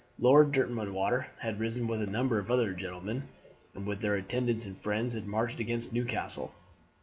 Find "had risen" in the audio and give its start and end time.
1.41-1.85